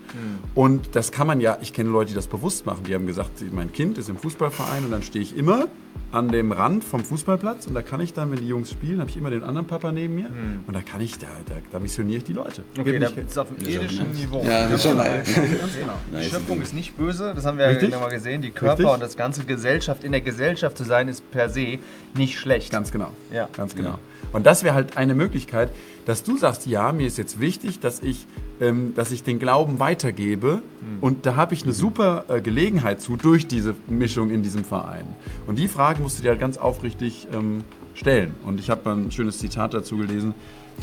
Und 0.55 0.95
das 0.95 1.11
kann 1.11 1.27
man 1.27 1.41
ja, 1.41 1.57
ich 1.61 1.73
kenne 1.73 1.89
Leute, 1.89 2.09
die 2.09 2.15
das 2.15 2.27
bewusst 2.27 2.65
machen. 2.65 2.83
Die 2.87 2.93
haben 2.95 3.07
gesagt, 3.07 3.43
mein 3.51 3.71
Kind 3.71 3.97
ist 3.97 4.09
im 4.09 4.17
Fußballverein 4.17 4.85
und 4.85 4.91
dann 4.91 5.03
stehe 5.03 5.23
ich 5.23 5.35
immer 5.37 5.67
an 6.11 6.27
dem 6.27 6.51
Rand 6.51 6.83
vom 6.83 7.05
Fußballplatz 7.05 7.67
und 7.67 7.73
da 7.73 7.81
kann 7.81 8.01
ich 8.01 8.13
dann, 8.13 8.31
wenn 8.31 8.39
die 8.39 8.47
Jungs 8.47 8.69
spielen, 8.69 8.99
habe 8.99 9.09
ich 9.09 9.15
immer 9.15 9.29
den 9.29 9.43
anderen 9.43 9.65
Papa 9.67 9.93
neben 9.93 10.15
mir 10.15 10.29
und 10.67 10.73
da 10.75 10.81
kann 10.81 10.99
ich, 10.99 11.17
da, 11.17 11.27
da, 11.47 11.55
da 11.71 11.79
missioniere 11.79 12.17
ich 12.17 12.23
die 12.25 12.33
Leute. 12.33 12.63
Okay, 12.77 12.99
nicht- 12.99 13.17
ist 13.17 13.37
auf 13.39 13.47
dem 13.47 13.65
nice. 13.65 13.91
Niveau. 14.13 14.43
Ja, 14.45 14.63
das 14.67 14.73
ist 14.73 14.83
schon 14.83 14.97
nice. 14.97 15.33
Genau. 15.33 15.93
Die 16.11 16.11
Nice. 16.15 16.25
Schöpfung 16.29 16.61
ist 16.61 16.73
nicht 16.73 16.97
böse, 16.97 17.31
das 17.33 17.45
haben 17.45 17.57
wir 17.57 17.67
Richtig. 17.67 17.89
ja 17.91 17.95
nochmal 17.95 18.11
gesehen. 18.13 18.41
Die 18.41 18.51
Körper 18.51 18.79
Richtig. 18.79 18.93
und 18.93 18.99
das 19.01 19.15
ganze 19.15 19.45
Gesellschaft, 19.45 20.03
in 20.03 20.11
der 20.11 20.19
Gesellschaft 20.21 20.77
zu 20.77 20.83
sein, 20.83 21.07
ist 21.07 21.29
per 21.31 21.49
se 21.49 21.79
nicht 22.13 22.37
schlecht. 22.37 22.71
Ganz 22.71 22.91
genau. 22.91 23.11
Ja. 23.31 23.47
Ganz 23.55 23.73
genau. 23.75 23.97
Und 24.33 24.45
das 24.45 24.63
wäre 24.63 24.75
halt 24.75 24.97
eine 24.97 25.15
Möglichkeit, 25.15 25.69
dass 26.05 26.23
du 26.23 26.37
sagst, 26.37 26.65
ja, 26.65 26.91
mir 26.91 27.07
ist 27.07 27.17
jetzt 27.17 27.39
wichtig, 27.39 27.79
dass 27.79 28.01
ich, 28.01 28.27
ähm, 28.61 28.93
dass 28.95 29.11
ich 29.11 29.23
den 29.23 29.39
Glauben 29.39 29.79
weitergebe. 29.79 30.61
Und 31.01 31.25
da 31.25 31.35
habe 31.35 31.53
ich 31.53 31.63
eine 31.63 31.73
super 31.73 32.25
äh, 32.27 32.41
Gelegenheit 32.41 33.01
zu 33.01 33.17
durch 33.17 33.47
diese 33.47 33.75
Mischung 33.87 34.29
in 34.29 34.43
diesem 34.43 34.63
Verein. 34.63 35.05
Und 35.47 35.57
die 35.57 35.67
Frage 35.67 36.01
musst 36.01 36.19
du 36.19 36.23
dir 36.23 36.29
halt 36.29 36.39
ganz 36.39 36.57
aufrichtig 36.57 37.27
ähm, 37.33 37.63
stellen. 37.95 38.35
Und 38.45 38.59
ich 38.59 38.69
habe 38.69 38.89
ein 38.91 39.11
schönes 39.11 39.39
Zitat 39.39 39.73
dazu 39.73 39.97
gelesen. 39.97 40.35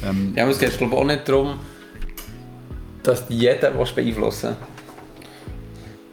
Ähm, 0.05 0.33
Ja, 0.37 0.43
aber 0.43 0.53
es 0.53 0.59
geht 0.59 0.77
glaube 0.77 0.95
ich 0.95 1.01
auch 1.01 1.05
nicht 1.05 1.29
darum, 1.29 1.55
dass 3.03 3.27
die 3.27 3.39
jeder 3.39 3.79
was 3.79 3.93
beeinflussen 3.93 4.57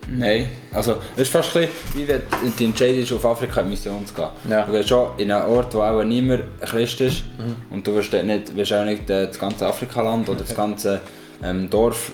Nein, 0.08 0.50
also 0.72 0.98
es 1.16 1.24
ist 1.24 1.32
fast 1.32 1.56
ein 1.56 1.64
bisschen, 1.64 1.76
wie 1.96 2.08
wenn 2.08 2.22
die 2.60 2.66
Entscheidung 2.66 3.02
ist, 3.02 3.12
auf 3.12 3.26
Afrika 3.26 3.62
in 3.62 3.70
Mission 3.70 4.06
zu 4.06 4.14
gehen. 4.14 4.28
Ja. 4.50 4.62
Du 4.64 4.72
gehst 4.72 4.90
schon 4.90 5.10
in 5.18 5.32
einen 5.32 5.50
Ort, 5.50 5.74
wo 5.74 5.82
auch 5.82 6.04
niemand 6.04 6.44
Christ 6.62 7.02
ist 7.02 7.24
und 7.72 7.86
du 7.86 7.96
wirst 7.96 8.14
nicht, 8.14 8.56
wirst 8.56 8.74
auch 8.74 8.86
nicht 8.86 9.10
äh, 9.10 9.28
das 9.28 9.40
ganze 9.40 9.66
Afrikaland 9.66 10.30
oder 10.30 10.42
das 10.42 10.56
ganze 10.56 11.02
ähm, 11.44 11.70
Dorf 11.70 12.12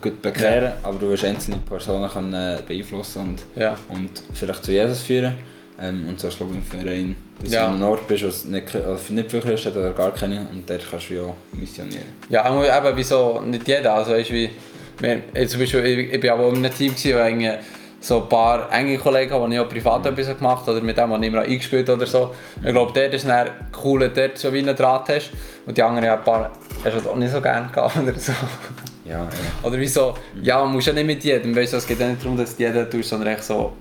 gut 0.00 0.22
bekehren, 0.22 0.72
aber 0.82 0.98
du 0.98 1.10
wirst 1.10 1.24
einzelne 1.24 1.58
Personen 1.58 2.08
können, 2.10 2.32
äh, 2.34 2.58
beeinflussen 2.66 3.20
und, 3.22 3.42
Ja. 3.60 3.76
und 3.88 4.10
vielleicht 4.32 4.64
zu 4.64 4.72
Jesus 4.72 5.02
führen. 5.02 5.34
Ähm, 5.80 6.06
und 6.08 6.18
so 6.20 6.28
ist 6.28 6.36
glaube 6.36 6.52
ich 6.52 6.58
im 6.58 6.80
Verein, 6.80 7.16
dass 7.42 7.52
Ja. 7.52 7.62
du 7.62 7.66
an 7.68 7.74
einem 7.74 7.84
Ort 7.90 8.06
bist, 8.08 8.22
wo 8.24 8.28
es 8.28 8.44
nicht, 8.44 8.74
also 8.74 9.12
nicht 9.12 9.30
viele 9.30 9.42
Christen 9.42 9.72
oder 9.72 9.90
gar 9.92 10.12
keine 10.14 10.46
und 10.52 10.68
dort 10.68 10.86
kannst 10.90 11.10
du 11.10 11.14
ja 11.14 11.34
missionieren. 11.52 12.04
Ja, 12.28 12.44
aber 12.44 12.64
eben, 12.88 12.96
wieso 12.96 13.40
nicht 13.40 13.66
jeder? 13.68 13.94
Also, 13.94 14.14
du, 14.14 14.30
wie, 14.30 14.50
wir, 15.00 15.20
ich, 15.34 15.48
zum 15.48 15.60
Beispiel, 15.60 15.84
ich, 15.84 16.12
ich 16.14 16.20
bin 16.20 16.30
aber 16.30 16.44
auch 16.44 16.52
in 16.52 16.64
einem 16.64 16.74
Team, 16.74 16.94
gewesen, 16.94 17.58
so 18.02 18.22
ein 18.22 18.28
paar 18.28 18.70
enge 18.72 18.98
Kollegen 18.98 19.32
haben, 19.32 19.50
die 19.50 19.56
ich 19.56 19.62
auch 19.62 19.68
privat 19.68 20.04
etwas 20.04 20.36
gemacht 20.36 20.62
habe 20.66 20.72
oder 20.72 20.80
mit 20.82 20.98
habe 20.98 21.16
ich 21.16 21.22
immer 21.22 21.42
eingespielt 21.42 21.88
oder 21.88 22.06
so. 22.06 22.34
Ich 22.62 22.70
glaube, 22.70 22.92
dort 22.92 23.14
ist 23.14 23.24
es 23.24 23.50
cool, 23.84 24.00
dass 24.00 24.12
du 24.12 24.20
dort 24.20 24.38
so 24.38 24.52
wie 24.52 24.58
einen 24.58 24.74
Draht 24.74 25.08
hast 25.08 25.30
und 25.66 25.76
die 25.76 25.82
anderen 25.82 26.04
ja, 26.04 26.14
ein 26.14 26.24
paar 26.24 26.50
hast 26.84 27.04
du 27.04 27.10
auch 27.10 27.16
nicht 27.16 27.32
so 27.32 27.40
gerne 27.40 27.68
gehabt 27.72 27.96
oder 28.02 28.18
so. 28.18 28.32
Ja, 29.04 29.18
ja. 29.18 29.28
Oder 29.62 29.78
wieso, 29.78 30.14
ja, 30.42 30.58
man 30.64 30.72
muss 30.72 30.86
ja 30.86 30.92
nicht 30.92 31.06
mit 31.06 31.22
jedem, 31.22 31.54
weißt 31.54 31.72
du, 31.72 31.76
es 31.76 31.86
geht 31.86 32.00
ja 32.00 32.08
nicht 32.08 32.22
darum, 32.22 32.36
dass 32.36 32.56
du 32.56 32.62
jeden 32.62 32.90
tust, 32.90 33.08
sondern 33.08 33.34
echt 33.34 33.44
so 33.44 33.72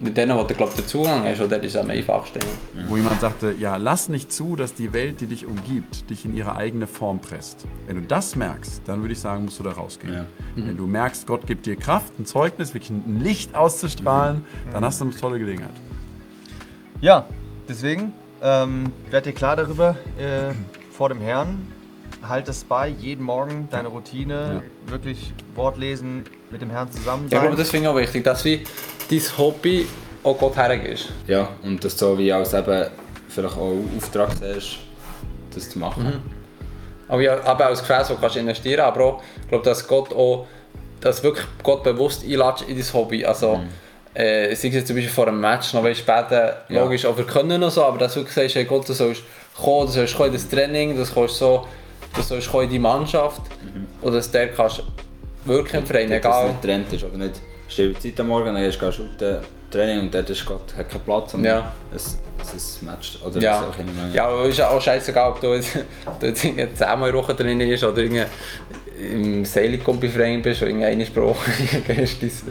mit 0.00 0.16
denen, 0.16 0.36
wo 0.36 0.42
du 0.42 0.54
glaub, 0.54 0.74
den 0.74 0.86
Zugang 0.86 1.24
hast, 1.24 1.40
und 1.40 1.50
dort 1.50 1.64
ist 1.64 1.76
am 1.76 1.90
einfachsten. 1.90 2.40
wo 2.88 2.96
jemand 2.96 3.20
sagte, 3.20 3.54
ja, 3.58 3.76
lass 3.76 4.08
nicht 4.08 4.32
zu, 4.32 4.56
dass 4.56 4.74
die 4.74 4.92
Welt, 4.92 5.20
die 5.20 5.26
dich 5.26 5.46
umgibt, 5.46 6.08
dich 6.10 6.24
in 6.24 6.36
ihre 6.36 6.56
eigene 6.56 6.86
Form 6.86 7.20
presst. 7.20 7.66
Wenn 7.86 7.96
du 7.96 8.02
das 8.02 8.36
merkst, 8.36 8.82
dann 8.86 9.00
würde 9.00 9.12
ich 9.12 9.20
sagen, 9.20 9.44
musst 9.44 9.58
du 9.58 9.64
da 9.64 9.72
rausgehen. 9.72 10.14
Ja. 10.14 10.26
Wenn 10.56 10.76
du 10.76 10.86
merkst, 10.86 11.26
Gott 11.26 11.46
gibt 11.46 11.66
dir 11.66 11.76
Kraft, 11.76 12.18
ein 12.18 12.26
Zeugnis, 12.26 12.74
wirklich 12.74 12.90
ein 12.90 13.20
Licht 13.20 13.54
auszustrahlen, 13.54 14.44
dann 14.72 14.84
hast 14.84 15.00
du 15.00 15.06
eine 15.06 15.14
tolle 15.14 15.38
Gelegenheit. 15.38 15.74
Ja, 17.00 17.26
deswegen 17.68 18.12
ähm, 18.42 18.92
werd 19.10 19.26
dir 19.26 19.32
klar 19.32 19.56
darüber 19.56 19.96
äh, 20.18 20.52
vor 20.92 21.08
dem 21.08 21.20
Herrn, 21.20 21.66
halt 22.26 22.48
es 22.48 22.64
bei, 22.64 22.88
jeden 22.88 23.24
Morgen 23.24 23.68
deine 23.70 23.88
Routine, 23.88 24.62
wirklich 24.86 25.32
Wort 25.54 25.76
lesen, 25.78 26.24
mit 26.50 26.60
dem 26.62 26.70
Herrn 26.70 26.90
zusammen 26.90 27.22
Ja, 27.30 27.36
ich 27.38 27.42
glaube, 27.42 27.48
sein. 27.48 27.56
das 27.58 27.70
finde 27.70 27.86
ich 27.88 27.94
auch 27.94 27.96
wichtig, 27.98 28.24
dass 28.24 28.44
wie 28.44 28.64
dein 29.10 29.20
Hobby 29.38 29.86
auch 30.24 30.38
Gott 30.38 30.56
hergibst. 30.56 31.08
Ja, 31.26 31.48
und 31.62 31.84
das 31.84 31.96
so 31.98 32.18
wie 32.18 32.32
als 32.32 32.54
eben 32.54 32.88
vielleicht 33.28 33.56
auch 33.56 33.72
Auftrag 33.96 34.30
siehst, 34.32 34.78
das 35.54 35.70
zu 35.70 35.78
machen. 35.78 36.22
Aber 37.08 37.22
ja, 37.22 37.42
aber 37.44 37.66
als 37.66 37.80
Gefäß, 37.80 38.10
wo 38.10 38.14
du 38.14 38.20
kannst 38.20 38.36
investieren 38.36 38.80
aber 38.80 39.04
auch, 39.04 39.22
ich 39.42 39.48
glaube, 39.48 39.64
dass 39.64 39.86
Gott 39.86 40.12
auch, 40.12 40.46
dass 41.00 41.22
wirklich 41.22 41.46
Gott 41.62 41.82
bewusst 41.84 42.22
einlädt 42.24 42.62
in 42.68 42.76
dein 42.76 42.92
Hobby. 42.92 43.24
Also, 43.24 43.60
äh, 44.14 44.54
sei 44.54 44.68
es 44.68 44.74
jetzt 44.74 44.86
zum 44.88 44.96
Beispiel 44.96 45.12
vor 45.12 45.28
einem 45.28 45.40
Match, 45.40 45.72
noch 45.72 45.84
weißt, 45.84 46.00
später, 46.00 46.64
Ja. 46.68 46.82
logisch, 46.82 47.06
auch 47.06 47.16
wir 47.16 47.24
können 47.24 47.60
noch 47.60 47.70
so, 47.70 47.84
aber 47.84 47.98
dass 47.98 48.14
du 48.14 48.20
wirklich 48.20 48.34
sagst, 48.34 48.56
hey 48.56 48.64
Gott, 48.64 48.88
du 48.88 48.92
sollst 48.92 49.22
kommen, 49.56 49.86
du 49.86 49.92
sollst 49.92 50.16
kommen 50.16 50.28
in 50.28 50.34
das 50.34 50.48
Training, 50.48 50.96
du 50.96 51.04
sollst 51.04 51.36
so, 51.36 51.66
du 52.14 52.22
sollst 52.22 52.50
kommen 52.50 52.64
in 52.64 52.70
die 52.70 52.78
Mannschaft, 52.78 53.42
oder 54.02 54.16
dass 54.16 54.30
der 54.30 54.48
kannst 54.48 54.82
wirken 55.44 55.78
im 55.78 55.86
Verein, 55.86 56.10
Dass 56.10 56.20
das 56.22 56.30
egal. 56.36 56.48
nicht 56.48 56.62
Trend 56.62 56.92
ist, 56.92 57.04
oder 57.04 57.16
nicht 57.16 57.40
stille 57.68 57.98
Zeit 57.98 58.20
am 58.20 58.28
Morgen, 58.28 58.46
dann 58.54 58.56
gehst 58.62 58.80
du 58.80 58.92
shooten, 58.92 59.38
Training 59.70 60.00
und 60.00 60.14
dort 60.14 60.30
ist 60.30 60.46
Gott, 60.46 60.74
hat 60.76 60.88
keinen 60.88 61.00
Platz 61.02 61.34
und 61.34 61.44
Ja. 61.44 61.72
es, 61.94 62.18
es 62.40 62.54
ist 62.54 62.82
ein 62.82 62.86
Match. 62.86 63.18
Oder 63.24 63.38
Ja, 63.40 63.60
auch 63.60 63.78
immer. 63.78 64.14
ja 64.14 64.26
aber 64.26 64.44
ist 64.46 64.60
auch 64.62 64.80
scheißegal, 64.80 65.30
ob 65.32 65.40
du 65.42 65.52
jetzt, 65.54 65.76
du 66.20 66.26
jetzt 66.26 66.44
in 66.44 66.56
der 66.56 67.14
Woche 67.14 67.34
drin 67.34 67.58
bist 67.58 67.84
oder 67.84 68.02
im 68.02 69.44
Sailing-Kompi-Verein 69.44 70.40
bist 70.40 70.62
oder 70.62 70.70
einmal 70.70 71.04
pro 71.12 71.28
Woche 71.28 71.50
gehst 71.86 72.22
ins 72.22 72.44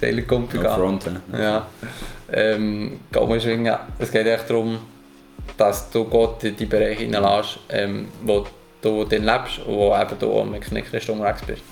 Sailing-Kompi 0.00 0.56
No 0.58 0.74
front, 0.74 1.04
ja. 1.32 1.38
Ja. 1.38 1.66
Ähm, 2.32 3.00
es 3.98 4.10
geht 4.10 4.26
echt 4.26 4.48
darum, 4.48 4.78
dass 5.56 5.90
du 5.90 6.04
Gott 6.04 6.44
in 6.44 6.56
die 6.56 6.66
Bereiche 6.66 7.02
hineinlässt, 7.04 7.58
ähm, 7.68 8.08
wo 8.22 8.46
du 8.88 9.04
dann 9.04 9.24
lebst 9.24 9.58
und 9.60 9.74
wo 9.76 9.94
eben 9.96 10.18
du 10.18 10.44
mit 10.44 10.70
nicht 10.72 10.88
Christ 10.90 11.08
unterwegs 11.10 11.42
bist. 11.42 11.62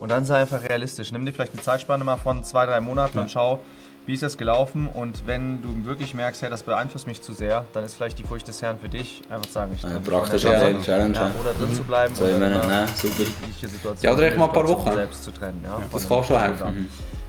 Und 0.00 0.10
dann 0.10 0.24
sei 0.24 0.40
einfach 0.42 0.62
realistisch. 0.62 1.10
Nimm 1.12 1.26
dir 1.26 1.32
vielleicht 1.32 1.52
eine 1.52 1.62
Zeitspanne 1.62 2.04
mal 2.04 2.16
von 2.16 2.44
zwei, 2.44 2.66
drei 2.66 2.80
Monaten 2.80 3.18
und 3.18 3.30
schau, 3.30 3.58
wie 4.06 4.14
ist 4.14 4.22
das 4.22 4.38
gelaufen. 4.38 4.88
Und 4.92 5.26
wenn 5.26 5.60
du 5.60 5.84
wirklich 5.84 6.14
merkst, 6.14 6.40
hey, 6.42 6.48
das 6.50 6.62
beeinflusst 6.62 7.06
mich 7.06 7.20
zu 7.20 7.32
sehr, 7.32 7.64
dann 7.72 7.84
ist 7.84 7.94
vielleicht 7.96 8.18
die 8.18 8.22
Furcht 8.22 8.46
des 8.48 8.62
Herrn 8.62 8.78
für 8.78 8.88
dich, 8.88 9.22
einfach 9.28 9.46
zu 9.46 9.52
sagen, 9.52 9.72
ich 9.76 9.82
mich 9.82 10.02
praktisch 10.04 10.46
eine 10.46 10.80
Challenge. 10.82 11.14
ja, 11.14 11.30
oder 11.40 11.52
drin 11.52 11.74
zu 11.74 11.82
bleiben 11.82 12.14
So, 12.14 12.26
ich 12.26 12.34
oder 12.34 12.48
nein, 12.48 12.88
super. 12.94 13.24
Situation 13.60 13.96
Ja, 14.00 14.12
oder 14.12 14.22
echt 14.28 14.36
mal 14.38 14.46
ein 14.46 14.52
paar 14.52 14.68
Wochen. 14.68 14.92
selbst 14.92 15.24
zu 15.24 15.30
trennen. 15.32 15.60
Ja, 15.64 15.80
Das 15.92 16.04
Von 16.04 16.18
kann 16.18 16.26
schon 16.26 16.40
helfen. 16.40 16.88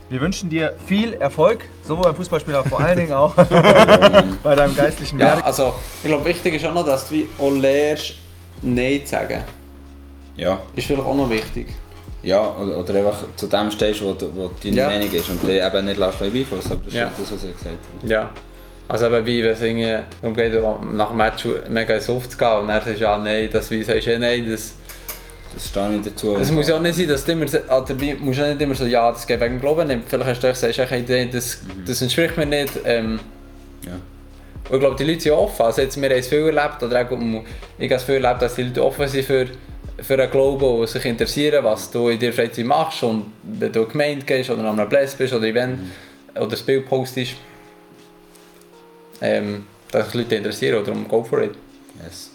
Wir 0.10 0.22
wünschen 0.22 0.50
dir 0.50 0.74
viel 0.88 1.14
Erfolg, 1.14 1.66
sowohl 1.84 2.04
beim 2.06 2.16
Fußballspiel, 2.16 2.56
aber 2.56 2.68
vor 2.70 2.80
allen 2.80 2.98
Dingen 2.98 3.14
auch 3.14 3.34
bei 4.44 4.56
deinem 4.56 4.76
geistlichen 4.76 5.20
Ja, 5.20 5.40
also 5.40 5.76
ich 6.02 6.08
glaube, 6.10 6.26
wichtig 6.26 6.56
ist 6.56 6.66
auch 6.66 6.74
noch, 6.74 6.86
dass 6.86 7.10
du 7.10 7.16
wie 7.16 7.30
auch 7.38 7.52
lernst, 7.52 8.16
Nein 8.62 9.02
zu 9.06 9.12
sagen. 9.12 9.44
Ja, 10.38 10.62
Ist 10.76 10.88
vielleicht 10.88 11.04
auch 11.06 11.16
noch 11.16 11.30
wichtig. 11.30 11.68
ja 12.24 12.40
oder, 12.56 12.78
oder 12.80 12.96
einfach 12.96 13.24
zu 13.36 13.48
dem 13.48 13.70
stehst, 13.72 14.02
wo, 14.02 14.16
wo 14.36 14.50
deine 14.64 14.76
Ja. 14.76 14.88
Meinung 14.88 15.12
ist 15.12 15.30
und 15.30 15.44
eben 15.50 15.86
nicht 15.86 15.98
lässt 15.98 16.22
dich 16.22 16.32
beeinflussen. 16.34 16.72
Aber 16.74 16.82
das 16.86 16.94
Ja. 16.94 17.08
ist 17.08 17.20
das, 17.20 17.32
was 17.34 17.44
ich 17.44 17.54
gesagt 17.58 17.76
habe. 18.02 18.08
Ja. 18.12 18.30
Also 18.88 19.06
eben 19.08 19.26
wie, 19.26 19.44
wenn 19.44 19.52
es 19.52 19.62
irgendwie 19.62 19.98
darum 20.22 20.36
geht, 20.36 20.94
nach 20.94 21.10
dem 21.10 21.18
Match 21.18 21.46
mega 21.70 21.94
ins 21.96 22.10
Off 22.10 22.28
zu 22.30 22.38
gehen 22.38 22.48
und 22.62 22.68
dann 22.70 22.82
sagst 22.84 23.00
du 23.00 23.04
ja 23.04 23.18
nein, 23.18 23.50
das 23.52 23.70
wie 23.70 23.84
sagst 23.84 24.08
du 24.08 24.12
ja 24.14 24.20
nein, 24.20 24.50
das, 24.50 24.74
Das 25.54 25.68
stehe 25.68 25.96
ich 25.98 26.02
dazu. 26.04 26.36
das 26.38 26.52
muss 26.52 26.68
ja 26.68 26.76
auch 26.76 26.82
nicht 26.82 26.96
sein, 26.96 27.08
dass 27.08 27.24
du 27.26 27.32
immer, 27.34 27.48
so- 27.48 27.58
oder 27.60 28.00
wie, 28.00 28.14
musst 28.16 28.40
ja 28.40 28.48
nicht 28.48 28.62
immer 28.62 28.76
so, 28.76 28.86
ja, 28.86 29.12
das 29.12 29.28
geht 29.28 29.40
wegen 29.40 29.56
dem 29.56 29.62
Glauben 29.62 29.88
nicht. 29.88 30.02
Vielleicht 30.08 30.44
hast 30.44 30.44
du 30.44 30.48
gesagt, 30.70 30.92
hey, 30.92 31.04
nee, 31.08 31.30
das, 31.32 31.60
das 31.86 32.02
entspricht 32.02 32.38
mir 32.38 32.46
nicht. 32.46 32.74
Ähm, 32.86 33.20
Ja. 33.86 33.92
Und 34.70 34.76
ich 34.76 34.80
glaube, 34.80 34.96
die 34.96 35.04
Leute 35.04 35.22
sind 35.22 35.32
offen. 35.32 35.66
Also 35.66 35.82
jetzt, 35.82 36.00
wir 36.00 36.10
haben 36.10 36.18
es 36.18 36.28
viel 36.28 36.46
erlebt, 36.46 36.84
oder 36.84 37.02
auch, 37.02 37.12
ich 37.12 37.90
habe 37.90 37.96
es 37.96 38.04
viel 38.04 38.24
erlebt, 38.24 38.42
dass 38.42 38.56
die 38.56 38.64
Leute 38.64 38.84
offen 38.84 39.08
sind 39.08 39.26
für, 39.26 39.48
für 39.98 40.14
einen 40.14 40.32
Glauben 40.32 40.80
und 40.80 40.88
sich 40.88 41.04
interessieren, 41.06 41.64
was 41.64 41.90
du 41.90 42.10
in 42.10 42.20
der 42.20 42.34
Freizeit 42.34 42.66
machst 42.66 43.02
und 43.04 43.34
wenn 43.44 43.72
du 43.72 43.82
in 43.82 43.86
die 43.88 43.92
Gemeinde 43.92 44.26
gehst 44.26 44.50
oder 44.50 44.64
an 44.64 44.80
einem 44.80 44.88
Platz 44.88 45.16
bist 45.16 45.34
oder 45.34 45.48
Event 45.48 45.80
oder 46.36 46.48
das 46.48 46.62
Bild 46.62 46.88
postest. 46.88 47.34
Ähm, 49.22 49.66
dass 49.92 50.06
sich 50.06 50.16
Leute 50.16 50.36
interessieren 50.36 50.82
oder 50.82 50.92
um 50.92 51.08
go 51.08 51.24
for 51.24 51.42
it. 51.42 51.56
Yes. 52.04 52.32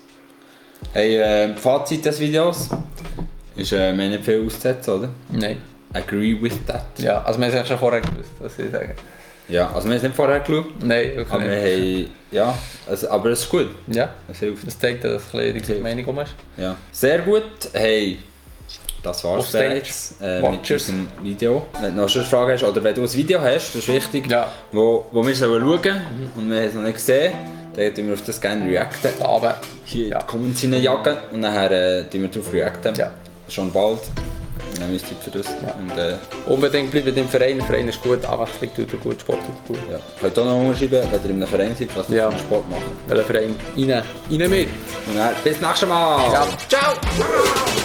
Hey, 0.92 1.16
äh, 1.16 1.56
Fazit 1.56 2.04
des 2.04 2.20
Videos 2.20 2.68
ist, 3.56 3.72
äh, 3.72 3.76
wir 3.96 4.04
haben 4.04 4.10
nicht 4.10 4.24
viel 4.24 4.44
auszusetzen, 4.44 4.94
oder? 4.94 5.08
Nein. 5.30 5.62
Agree 5.92 6.36
with 6.40 6.58
that. 6.66 6.84
Ja, 6.98 7.22
also 7.22 7.38
wir 7.38 7.46
haben 7.46 7.54
es 7.54 7.68
schon 7.68 7.78
vorher 7.78 8.00
gewusst, 8.00 8.30
was 8.40 8.58
ich 8.58 8.70
sagen. 8.70 8.94
Ja, 9.48 9.66
also 9.74 9.80
wir 9.88 9.90
haben 9.92 9.96
es 9.98 10.02
nicht 10.02 10.16
vorher 10.16 10.40
geschaut, 10.40 10.66
Nein, 10.82 11.16
wirklich 11.16 11.30
aber 11.30 11.44
nicht. 11.44 12.06
haben, 12.06 12.10
ja, 12.30 12.58
also, 12.88 13.10
aber 13.10 13.30
es 13.30 13.40
ist 13.40 13.50
gut. 13.50 13.68
Ja, 13.88 14.08
Es 14.28 14.38
hilft. 14.38 14.66
das 14.66 14.78
zeigt, 14.78 15.04
dass 15.04 15.30
du 15.30 15.38
ein 15.38 15.52
bisschen 15.52 15.76
die 15.76 15.82
Meinung 15.82 16.04
um 16.06 16.18
hast. 16.20 16.34
Ja. 16.56 16.76
Sehr 16.92 17.18
gut. 17.20 17.42
Hey, 17.74 18.18
das 19.02 19.22
war's 19.22 19.52
bereits 19.52 20.14
äh, 20.22 20.40
mit 20.40 20.70
unserem 20.70 21.08
Video. 21.22 21.66
Wenn 21.78 21.94
du 21.94 22.02
noch 22.02 22.14
eine 22.14 22.24
Frage 22.24 22.54
hast 22.54 22.64
oder 22.64 22.82
wenn 22.82 22.94
du 22.94 23.02
ein 23.02 23.12
Video 23.12 23.38
hast, 23.40 23.74
das 23.74 23.82
ist 23.82 23.88
wichtig, 23.88 24.30
Ja. 24.30 24.50
wo, 24.72 25.04
wo 25.12 25.26
wir 25.26 25.34
sollen 25.34 25.60
schauen 25.62 26.00
und 26.36 26.50
wir 26.50 26.56
haben 26.60 26.68
es 26.68 26.74
noch 26.74 26.82
nicht 26.82 26.94
gesehen, 26.94 27.34
dann 27.76 27.94
tun 27.94 28.06
wir 28.06 28.14
auf 28.14 28.22
das 28.24 28.40
gerne 28.40 28.64
reacten. 28.70 29.10
Aber 29.22 29.60
Hier 29.84 30.08
Ja. 30.08 30.22
kommen 30.22 30.54
sie 30.54 30.68
jagen 30.68 31.18
und 31.32 31.40
nachher 31.40 31.70
äh, 31.70 32.04
tun 32.04 32.22
wir 32.22 32.28
darauf 32.28 32.50
reacten. 32.50 32.94
Ja. 32.94 33.10
Schon 33.48 33.70
bald. 33.70 34.00
Dann 34.74 34.84
haben 34.84 34.92
wir 34.92 34.98
Zeit 34.98 35.16
für 35.22 35.30
das. 35.30 35.46
Und, 35.78 35.96
äh, 35.98 36.16
unbedingt 36.46 36.90
bleiben 36.90 37.16
im 37.16 37.28
Verein. 37.28 37.58
Der 37.58 37.66
Verein 37.66 37.88
ist 37.88 38.02
gut, 38.02 38.24
Abwechslung 38.24 38.88
tut 38.88 39.02
gut, 39.02 39.20
Sport 39.20 39.38
tut 39.46 39.76
gut. 39.76 39.90
ja. 39.90 39.98
Könnt 40.20 40.38
auch 40.38 40.44
noch 40.44 40.58
unterschreiben, 40.58 41.08
wenn 41.10 41.20
ihr 41.22 41.30
in 41.30 41.36
einem 41.36 41.46
Verein 41.48 41.76
seid, 41.78 41.88
was 41.96 42.08
ihr 42.10 42.16
Ja. 42.16 42.32
Sport 42.38 42.64
macht. 42.70 42.82
Der 43.08 43.24
Verein 43.24 43.54
rein, 43.76 43.90
rein 44.30 44.50
mit. 44.50 44.68
Und 45.06 45.16
dann, 45.16 45.34
bis 45.42 45.60
nächstes 45.60 45.88
Mal! 45.88 46.32
Ja, 46.32 46.46
ciao! 46.68 47.83